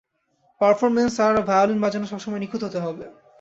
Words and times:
Performance, 0.61 1.15
আর 1.25 1.35
violin 1.49 1.79
বাজানো 1.83 2.07
সবসময় 2.11 2.41
নিখুঁত 2.43 2.61
হতে 2.65 2.79
হবে। 2.85 3.03